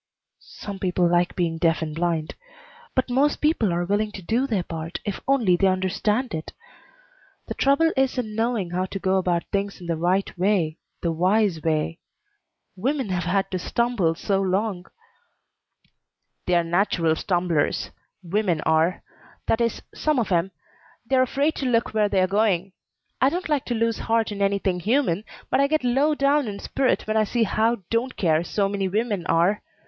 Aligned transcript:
"Some 0.57 0.79
people 0.79 1.07
like 1.07 1.35
being 1.35 1.59
deaf 1.59 1.83
and 1.83 1.93
blind. 1.93 2.33
But 2.95 3.11
most 3.11 3.35
people 3.39 3.71
are 3.71 3.85
willing 3.85 4.11
to 4.13 4.23
do 4.23 4.47
their 4.47 4.63
part 4.63 4.99
if 5.05 5.17
they 5.17 5.21
only 5.27 5.59
understand 5.61 6.33
it. 6.33 6.53
The 7.47 7.53
trouble 7.53 7.93
is 7.95 8.17
in 8.17 8.33
knowing 8.33 8.71
how 8.71 8.85
to 8.87 8.97
go 8.97 9.17
about 9.17 9.43
things 9.51 9.79
in 9.79 9.85
the 9.85 9.95
right 9.95 10.35
way 10.35 10.79
the 11.03 11.11
wise 11.11 11.61
way. 11.61 11.99
Women 12.75 13.09
have 13.09 13.25
had 13.25 13.51
to 13.51 13.59
stumble 13.59 14.15
so 14.15 14.41
long 14.41 14.87
"They're 16.47 16.63
natural 16.63 17.15
stumblers 17.15 17.91
women 18.23 18.61
are. 18.61 19.03
That 19.45 19.61
is, 19.61 19.83
some 19.93 20.17
of 20.17 20.31
'em. 20.31 20.49
They're 21.05 21.21
afraid 21.21 21.53
to 21.57 21.67
look 21.67 21.93
where 21.93 22.09
they're 22.09 22.25
going. 22.25 22.73
I 23.21 23.29
don't 23.29 23.49
like 23.49 23.65
to 23.65 23.75
lose 23.75 23.99
heart 23.99 24.31
in 24.31 24.41
anything 24.41 24.79
human, 24.79 25.25
but 25.51 25.59
I 25.59 25.67
get 25.67 25.83
low 25.83 26.15
down 26.15 26.47
in 26.47 26.57
spirit 26.57 27.05
when 27.05 27.17
I 27.17 27.23
see 27.23 27.43
how 27.43 27.83
don't 27.91 28.15
care 28.17 28.43
so 28.43 28.67
many 28.67 28.87
women 28.87 29.27
are. 29.27 29.61